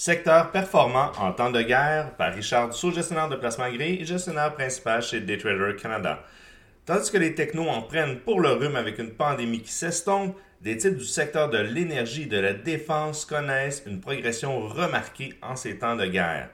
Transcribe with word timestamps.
Secteur 0.00 0.50
performant 0.50 1.12
en 1.18 1.30
temps 1.30 1.50
de 1.50 1.60
guerre 1.60 2.16
par 2.16 2.32
Richard 2.32 2.70
Dussault, 2.70 2.90
gestionnaire 2.90 3.28
de 3.28 3.36
placement 3.36 3.70
gris 3.70 3.98
et 4.00 4.06
gestionnaire 4.06 4.54
principal 4.54 5.02
chez 5.02 5.20
Daytrader 5.20 5.76
Canada. 5.76 6.24
Tandis 6.86 7.10
que 7.10 7.18
les 7.18 7.34
technos 7.34 7.68
en 7.68 7.82
prennent 7.82 8.18
pour 8.20 8.40
le 8.40 8.48
rhume 8.48 8.76
avec 8.76 8.98
une 8.98 9.10
pandémie 9.10 9.60
qui 9.60 9.70
s'estompe, 9.70 10.34
des 10.62 10.78
titres 10.78 10.96
du 10.96 11.04
secteur 11.04 11.50
de 11.50 11.58
l'énergie 11.58 12.22
et 12.22 12.26
de 12.26 12.38
la 12.38 12.54
défense 12.54 13.26
connaissent 13.26 13.82
une 13.84 14.00
progression 14.00 14.66
remarquée 14.68 15.34
en 15.42 15.54
ces 15.54 15.76
temps 15.76 15.96
de 15.96 16.06
guerre. 16.06 16.48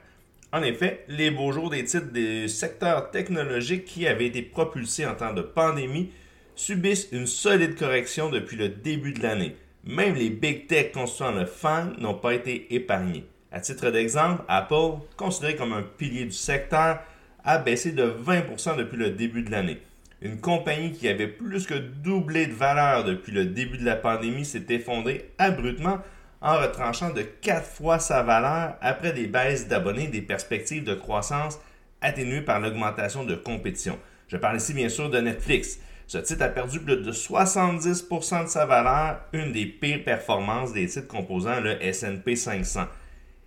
En 0.51 0.61
effet, 0.61 1.05
les 1.07 1.31
beaux 1.31 1.53
jours 1.53 1.69
des 1.69 1.85
titres 1.85 2.11
des 2.11 2.49
secteurs 2.49 3.11
technologiques 3.11 3.85
qui 3.85 4.07
avaient 4.07 4.27
été 4.27 4.41
propulsés 4.41 5.05
en 5.05 5.15
temps 5.15 5.33
de 5.33 5.41
pandémie 5.41 6.11
subissent 6.53 7.07
une 7.13 7.27
solide 7.27 7.79
correction 7.79 8.29
depuis 8.29 8.57
le 8.57 8.67
début 8.67 9.13
de 9.13 9.23
l'année. 9.23 9.55
Même 9.85 10.15
les 10.15 10.31
big 10.31 10.67
tech 10.67 10.91
constituant 10.91 11.31
le 11.31 11.45
FANG 11.45 11.97
n'ont 11.97 12.13
pas 12.13 12.33
été 12.33 12.75
épargnés. 12.75 13.25
À 13.49 13.61
titre 13.61 13.91
d'exemple, 13.91 14.43
Apple, 14.49 14.99
considéré 15.15 15.55
comme 15.55 15.71
un 15.71 15.81
pilier 15.81 16.25
du 16.25 16.31
secteur, 16.31 16.99
a 17.45 17.57
baissé 17.57 17.93
de 17.93 18.03
20% 18.03 18.75
depuis 18.75 18.97
le 18.97 19.11
début 19.11 19.41
de 19.41 19.51
l'année. 19.51 19.81
Une 20.21 20.41
compagnie 20.41 20.91
qui 20.91 21.07
avait 21.07 21.27
plus 21.27 21.65
que 21.65 21.75
doublé 21.75 22.47
de 22.47 22.53
valeur 22.53 23.05
depuis 23.05 23.31
le 23.31 23.45
début 23.45 23.77
de 23.77 23.85
la 23.85 23.95
pandémie 23.95 24.43
s'est 24.43 24.65
effondrée 24.69 25.31
abruptement 25.37 25.99
en 26.41 26.57
retranchant 26.57 27.11
de 27.11 27.21
4 27.21 27.65
fois 27.65 27.99
sa 27.99 28.21
valeur 28.21 28.75
après 28.81 29.13
des 29.13 29.27
baisses 29.27 29.67
d'abonnés 29.67 30.05
et 30.05 30.07
des 30.07 30.21
perspectives 30.21 30.83
de 30.83 30.93
croissance 30.93 31.59
atténuées 32.01 32.41
par 32.41 32.59
l'augmentation 32.59 33.23
de 33.23 33.35
compétition. 33.35 33.97
Je 34.27 34.35
parle 34.35 34.57
ici 34.57 34.73
bien 34.73 34.89
sûr 34.89 35.09
de 35.09 35.19
Netflix. 35.19 35.79
Ce 36.05 36.17
titre 36.17 36.43
a 36.43 36.49
perdu 36.49 36.79
plus 36.79 36.97
de 36.97 37.11
70% 37.11 38.43
de 38.43 38.49
sa 38.49 38.65
valeur, 38.65 39.21
une 39.31 39.53
des 39.53 39.65
pires 39.65 40.03
performances 40.03 40.73
des 40.73 40.87
titres 40.87 41.07
composant 41.07 41.61
le 41.61 41.77
SP 41.81 42.35
500. 42.35 42.87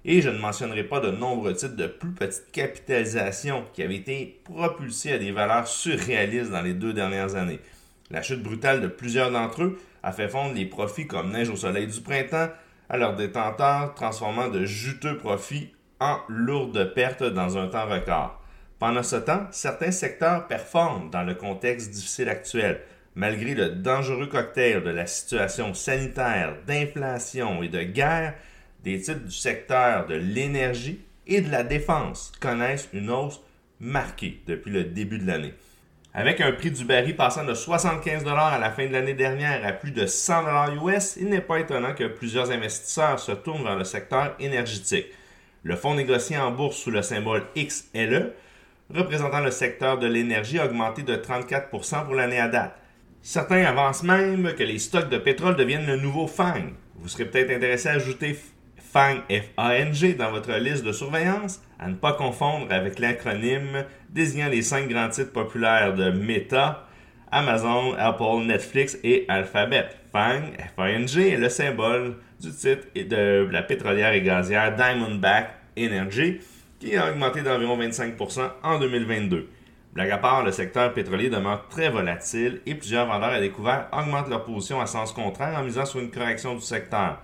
Et 0.05 0.23
je 0.23 0.31
ne 0.31 0.39
mentionnerai 0.39 0.85
pas 0.85 1.01
de 1.01 1.11
nombreux 1.11 1.55
titres 1.55 1.77
de 1.77 1.87
plus 1.87 2.13
petite 2.13 2.51
capitalisation 2.53 3.65
qui 3.73 3.83
avaient 3.83 3.97
été 3.97 4.41
propulsés 4.45 5.13
à 5.13 5.19
des 5.19 5.31
valeurs 5.31 5.69
surréalistes 5.69 6.51
dans 6.51 6.63
les 6.63 6.73
deux 6.73 6.95
dernières 6.95 7.35
années. 7.35 7.61
La 8.11 8.23
chute 8.23 8.43
brutale 8.43 8.81
de 8.81 8.89
plusieurs 8.89 9.31
d'entre 9.31 9.63
eux 9.63 9.79
a 10.03 10.13
fait 10.13 10.29
fondre 10.29 10.55
les 10.55 10.65
profits 10.65 11.07
comme 11.07 11.33
neige 11.33 11.51
au 11.51 11.57
soleil 11.57 11.87
du 11.87 12.01
printemps 12.01 12.49
à 12.89 12.97
leurs 12.97 13.15
détenteurs, 13.15 13.95
transformant 13.95 14.49
de 14.49 14.65
juteux 14.65 15.19
profits 15.19 15.73
en 16.01 16.19
lourdes 16.29 16.93
pertes 16.95 17.23
dans 17.23 17.59
un 17.59 17.69
temps 17.69 17.87
record. 17.87 18.43
Pendant 18.79 19.03
ce 19.03 19.17
temps, 19.17 19.47
certains 19.51 19.93
secteurs 19.93 20.49
performent 20.49 21.11
dans 21.11 21.23
le 21.23 21.35
contexte 21.35 21.91
difficile 21.91 22.31
actuel, 22.31 22.81
malgré 23.15 23.55
le 23.55 23.69
dangereux 23.69 24.27
cocktail 24.27 24.83
de 24.83 24.91
la 24.91 25.07
situation 25.07 25.75
sanitaire, 25.75 26.57
d'inflation 26.67 27.63
et 27.63 27.69
de 27.69 27.83
guerre 27.83 28.35
des 28.85 29.01
titres 29.01 29.25
du 29.25 29.35
secteur 29.35 30.07
de 30.07 30.15
l'énergie 30.15 31.01
et 31.27 31.41
de 31.41 31.51
la 31.51 31.63
défense 31.63 32.33
connaissent 32.41 32.89
une 32.93 33.11
hausse 33.11 33.41
marquée 33.79 34.43
depuis 34.47 34.71
le 34.71 34.85
début 34.85 35.19
de 35.19 35.27
l'année. 35.27 35.55
Avec 36.13 36.41
un 36.41 36.51
prix 36.51 36.73
du 36.73 36.85
baril 36.85 37.15
passant 37.15 37.45
de 37.45 37.55
75 37.55 38.27
à 38.27 38.59
la 38.59 38.71
fin 38.73 38.87
de 38.87 38.93
l'année 38.93 39.15
dernière 39.15 39.65
à 39.65 39.73
plus 39.73 39.93
de 39.93 40.07
100 40.07 40.73
US, 40.85 41.17
il 41.21 41.29
n'est 41.29 41.41
pas 41.41 41.61
étonnant 41.61 41.95
que 41.95 42.09
plusieurs 42.09 42.51
investisseurs 42.51 43.21
se 43.21 43.31
tournent 43.31 43.63
vers 43.63 43.77
le 43.77 43.85
secteur 43.85 44.35
énergétique. 44.41 45.07
Le 45.63 45.77
fonds 45.77 45.95
négocié 45.95 46.37
en 46.37 46.51
bourse 46.51 46.79
sous 46.79 46.91
le 46.91 47.03
symbole 47.03 47.45
XLE, 47.57 48.33
représentant 48.93 49.41
le 49.41 49.53
secteur 49.53 49.99
de 49.99 50.09
l'énergie, 50.09 50.59
a 50.59 50.65
augmenté 50.65 51.03
de 51.03 51.15
34% 51.15 52.07
pour 52.07 52.15
l'année 52.15 52.41
à 52.41 52.49
date. 52.49 52.75
Certains 53.23 53.65
avancent 53.65 54.03
même 54.03 54.55
que 54.55 54.65
les 54.65 54.79
stocks 54.79 55.11
de 55.11 55.19
pétrole 55.19 55.55
deviennent 55.55 55.87
le 55.87 55.97
nouveau 55.97 56.27
FANG. 56.27 56.73
Vous 56.97 57.09
serez 57.09 57.27
peut-être 57.27 57.51
intéressé 57.51 57.89
à 57.89 57.93
ajouter 57.93 58.37
FANG, 58.93 59.23
F-A-N-G, 59.31 60.15
dans 60.15 60.33
votre 60.33 60.53
liste 60.59 60.85
de 60.85 60.91
surveillance, 60.91 61.63
à 61.79 61.87
ne 61.87 61.95
pas 61.95 62.13
confondre 62.13 62.67
avec 62.71 62.99
l'acronyme 62.99 63.85
désignant 64.09 64.49
les 64.49 64.63
cinq 64.63 64.89
grands 64.89 65.09
titres 65.09 65.33
populaires 65.33 65.95
de 65.95 66.11
Meta, 66.11 66.89
Amazon, 67.31 67.95
Apple, 67.97 68.47
Netflix 68.47 68.99
et 69.05 69.27
Alphabet. 69.29 69.87
FANG, 70.11 70.57
F-A-N-G, 70.75 71.31
est 71.31 71.37
le 71.37 71.49
symbole 71.49 72.17
du 72.41 72.51
titre 72.51 72.89
de 72.97 73.49
la 73.53 73.63
pétrolière 73.63 74.13
et 74.13 74.23
gazière 74.23 74.75
Diamondback 74.75 75.51
Energy, 75.79 76.41
qui 76.81 76.97
a 76.97 77.13
augmenté 77.13 77.43
d'environ 77.43 77.79
25% 77.79 78.41
en 78.65 78.79
2022. 78.81 79.49
Blague 79.93 80.11
à 80.11 80.19
part, 80.19 80.45
le 80.45 80.51
secteur 80.51 80.93
pétrolier 80.93 81.31
demeure 81.31 81.69
très 81.69 81.91
volatile 81.91 82.61
et 82.67 82.75
plusieurs 82.75 83.07
vendeurs 83.07 83.31
à 83.31 83.41
découvert 83.41 83.87
augmentent 83.93 84.29
leur 84.29 84.45
position 84.45 84.81
à 84.81 84.87
sens 84.87 85.13
contraire 85.13 85.57
en 85.57 85.63
misant 85.63 85.85
sur 85.85 86.01
une 86.01 86.11
correction 86.11 86.57
du 86.57 86.61
secteur. 86.61 87.21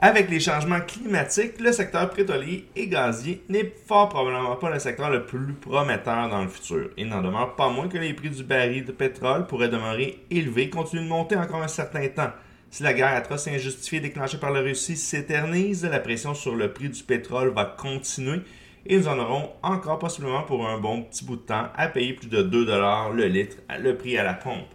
Avec 0.00 0.30
les 0.30 0.38
changements 0.38 0.80
climatiques, 0.80 1.58
le 1.58 1.72
secteur 1.72 2.08
pétrolier 2.10 2.68
et 2.76 2.86
gazier 2.86 3.42
n'est 3.48 3.72
fort 3.84 4.08
probablement 4.08 4.54
pas 4.54 4.70
le 4.70 4.78
secteur 4.78 5.10
le 5.10 5.26
plus 5.26 5.54
prometteur 5.54 6.28
dans 6.28 6.42
le 6.42 6.48
futur. 6.48 6.90
Il 6.96 7.08
n'en 7.08 7.20
demeure 7.20 7.56
pas 7.56 7.68
moins 7.68 7.88
que 7.88 7.98
les 7.98 8.14
prix 8.14 8.30
du 8.30 8.44
baril 8.44 8.84
de 8.84 8.92
pétrole 8.92 9.48
pourraient 9.48 9.68
demeurer 9.68 10.24
élevés 10.30 10.62
et 10.62 10.70
continuer 10.70 11.02
de 11.02 11.08
monter 11.08 11.34
encore 11.34 11.64
un 11.64 11.68
certain 11.68 12.06
temps. 12.06 12.30
Si 12.70 12.84
la 12.84 12.94
guerre 12.94 13.16
atroce 13.16 13.48
et 13.48 13.56
injustifiée 13.56 13.98
déclenchée 13.98 14.38
par 14.38 14.52
la 14.52 14.60
Russie 14.60 14.96
s'éternise, 14.96 15.84
la 15.84 15.98
pression 15.98 16.32
sur 16.32 16.54
le 16.54 16.72
prix 16.72 16.90
du 16.90 17.02
pétrole 17.02 17.48
va 17.48 17.64
continuer 17.64 18.42
et 18.86 18.96
nous 18.96 19.08
en 19.08 19.18
aurons 19.18 19.50
encore 19.64 19.98
possiblement 19.98 20.44
pour 20.44 20.68
un 20.68 20.78
bon 20.78 21.02
petit 21.02 21.24
bout 21.24 21.34
de 21.34 21.42
temps 21.42 21.70
à 21.74 21.88
payer 21.88 22.12
plus 22.12 22.28
de 22.28 22.42
2 22.42 22.66
le 23.14 23.26
litre, 23.26 23.56
le 23.80 23.96
prix 23.96 24.16
à 24.16 24.22
la 24.22 24.34
pompe. 24.34 24.68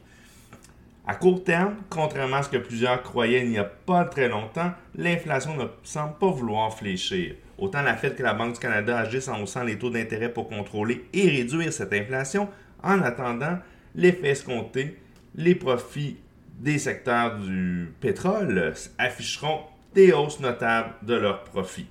À 1.06 1.16
court 1.16 1.44
terme, 1.44 1.76
contrairement 1.90 2.38
à 2.38 2.44
ce 2.44 2.50
que 2.50 2.58
plusieurs 2.58 3.04
croyaient 3.04 3.44
il 3.44 3.50
n'y 3.50 3.58
a 3.58 3.66
pas 3.66 4.06
très 4.06 4.30
longtemps, 4.30 4.72
l'inflation 4.96 5.58
ne 5.58 5.66
semble 5.84 6.18
pas 6.18 6.32
vouloir 6.32 6.74
fléchir. 6.74 7.36
Autant 7.58 7.82
la 7.82 7.98
Fed 7.98 8.16
que 8.16 8.24
la 8.24 8.34
Banque 8.34 8.54
du 8.54 8.60
Canada 8.60 9.00
agissent 9.00 9.28
en 9.28 9.42
haussant 9.42 9.64
les 9.64 9.78
taux 9.78 9.90
d'intérêt 9.90 10.32
pour 10.32 10.48
contrôler 10.48 11.06
et 11.12 11.28
réduire 11.28 11.74
cette 11.74 11.92
inflation. 11.92 12.48
En 12.82 13.02
attendant, 13.02 13.58
l'effet 13.96 14.30
escompté, 14.30 14.98
les 15.36 15.56
profits 15.56 16.18
des 16.60 16.78
secteurs 16.78 17.38
du 17.38 17.92
pétrole 18.00 18.74
afficheront 18.98 19.60
des 19.94 20.14
hausses 20.14 20.40
notables 20.40 20.94
de 21.02 21.16
leurs 21.16 21.44
profits. 21.44 21.88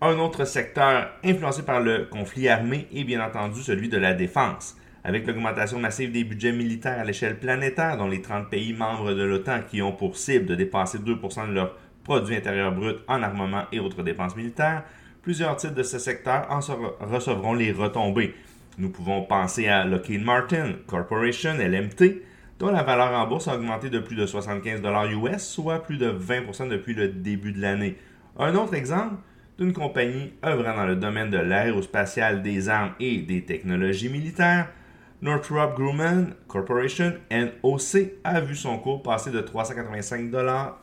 Un 0.00 0.16
autre 0.20 0.44
secteur 0.44 1.10
influencé 1.24 1.62
par 1.62 1.80
le 1.80 2.04
conflit 2.04 2.48
armé 2.48 2.86
est 2.94 3.02
bien 3.02 3.20
entendu 3.24 3.60
celui 3.60 3.88
de 3.88 3.98
la 3.98 4.14
défense. 4.14 4.76
Avec 5.04 5.26
l'augmentation 5.26 5.78
massive 5.78 6.10
des 6.12 6.24
budgets 6.24 6.52
militaires 6.52 6.98
à 6.98 7.04
l'échelle 7.04 7.38
planétaire, 7.38 7.96
dont 7.96 8.08
les 8.08 8.20
30 8.20 8.50
pays 8.50 8.72
membres 8.72 9.14
de 9.14 9.22
l'OTAN 9.22 9.60
qui 9.68 9.80
ont 9.80 9.92
pour 9.92 10.16
cible 10.16 10.46
de 10.46 10.54
dépasser 10.54 10.98
2% 10.98 11.48
de 11.48 11.52
leur 11.52 11.76
produit 12.04 12.36
intérieur 12.36 12.72
brut 12.72 12.98
en 13.06 13.22
armement 13.22 13.64
et 13.70 13.80
autres 13.80 14.02
dépenses 14.02 14.34
militaires, 14.34 14.82
plusieurs 15.22 15.56
titres 15.56 15.74
de 15.74 15.82
ce 15.82 15.98
secteur 15.98 16.46
en 16.50 16.60
recevront 17.06 17.54
les 17.54 17.70
retombées. 17.72 18.34
Nous 18.78 18.90
pouvons 18.90 19.22
penser 19.22 19.68
à 19.68 19.84
Lockheed 19.84 20.24
Martin 20.24 20.72
Corporation, 20.86 21.54
LMT, 21.54 22.22
dont 22.58 22.70
la 22.70 22.82
valeur 22.82 23.12
en 23.12 23.26
bourse 23.26 23.48
a 23.48 23.54
augmenté 23.54 23.90
de 23.90 23.98
plus 23.98 24.16
de 24.16 24.26
75 24.26 24.82
US, 25.12 25.42
soit 25.42 25.82
plus 25.82 25.96
de 25.96 26.10
20% 26.10 26.68
depuis 26.68 26.94
le 26.94 27.08
début 27.08 27.52
de 27.52 27.60
l'année. 27.60 27.96
Un 28.38 28.54
autre 28.54 28.74
exemple 28.74 29.16
d'une 29.58 29.72
compagnie 29.72 30.32
œuvrant 30.44 30.76
dans 30.76 30.86
le 30.86 30.96
domaine 30.96 31.30
de 31.30 31.38
l'aérospatial, 31.38 32.42
des 32.42 32.68
armes 32.68 32.92
et 33.00 33.18
des 33.18 33.44
technologies 33.44 34.08
militaires, 34.08 34.68
Northrop 35.20 35.74
Grumman 35.74 36.34
Corporation, 36.46 37.14
NOC, 37.32 38.12
a 38.22 38.40
vu 38.40 38.54
son 38.54 38.78
cours 38.78 39.02
passer 39.02 39.32
de 39.32 39.40
385 39.40 40.30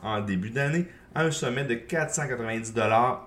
en 0.02 0.20
début 0.20 0.50
d'année 0.50 0.84
à 1.14 1.22
un 1.22 1.30
sommet 1.30 1.64
de 1.64 1.74
490 1.74 2.74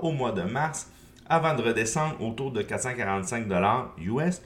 au 0.01 0.11
mois 0.11 0.31
de 0.31 0.43
mars, 0.43 0.91
avant 1.27 1.55
de 1.55 1.63
redescendre 1.63 2.21
autour 2.21 2.51
de 2.51 2.61
445 2.61 3.47
US 3.97 4.41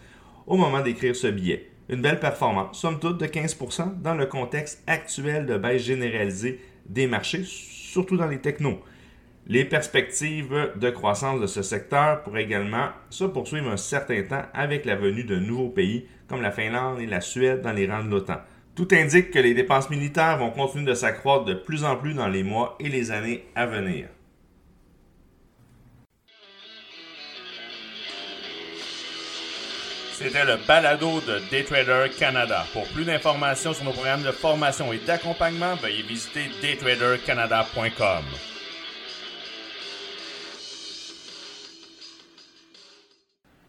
au 0.48 0.56
moment 0.56 0.80
d'écrire 0.80 1.13
ce 1.18 1.27
billet. 1.27 1.69
Une 1.89 2.01
belle 2.01 2.21
performance, 2.21 2.80
somme 2.80 2.98
toute 2.98 3.19
de 3.19 3.25
15% 3.25 4.01
dans 4.01 4.16
le 4.16 4.25
contexte 4.25 4.81
actuel 4.88 5.45
de 5.45 5.57
baisse 5.57 5.83
généralisée 5.83 6.62
des 6.86 7.07
marchés, 7.07 7.44
surtout 7.44 8.16
dans 8.16 8.27
les 8.27 8.39
technos. 8.39 8.80
Les 9.45 9.66
perspectives 9.66 10.72
de 10.78 10.90
croissance 10.90 11.42
de 11.42 11.48
ce 11.48 11.62
secteur 11.62 12.24
pourraient 12.24 12.44
également 12.44 12.90
se 13.10 13.25
poursuivre 13.25 13.69
un 13.69 13.78
certain 13.78 14.24
temps 14.24 14.44
avec 14.54 14.86
la 14.86 14.95
venue 14.95 15.25
de 15.25 15.36
nouveaux 15.36 15.69
pays 15.69 16.07
comme 16.30 16.42
la 16.42 16.51
Finlande 16.51 17.01
et 17.01 17.06
la 17.06 17.19
Suède 17.19 17.62
dans 17.62 17.74
les 17.74 17.86
rangs 17.86 18.06
de 18.06 18.10
l'OTAN. 18.10 18.38
Tout 18.74 18.88
indique 18.94 19.31
que 19.31 19.40
les 19.40 19.54
dépenses 19.54 19.90
militaires 19.90 20.38
vont 20.38 20.50
continuer 20.50 20.86
de 20.86 20.94
s'accroître 20.94 21.44
de 21.44 21.54
plus 21.54 21.84
en 21.84 21.98
plus 21.98 22.13
dans 22.13 22.30
les 22.30 22.44
mois 22.44 22.78
et 22.80 22.88
les 22.88 23.12
années 23.12 23.44
à 23.54 23.66
venir. 23.66 24.07
C'était 30.13 30.45
le 30.45 30.57
balado 30.66 31.19
de 31.22 31.42
Daytrader 31.51 32.10
Canada. 32.18 32.66
Pour 32.72 32.88
plus 32.88 33.04
d'informations 33.04 33.74
sur 33.74 33.84
nos 33.84 33.92
programmes 33.92 34.24
de 34.24 34.31
formation 34.31 34.94
et 34.94 35.00
d'accompagnement, 35.00 35.75
veuillez 35.75 36.04
visiter 36.04 36.50
daytradercanada.com. 36.62 38.24